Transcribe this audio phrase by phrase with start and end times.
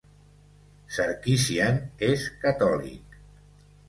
[0.95, 3.19] Sarkisian és catòlic.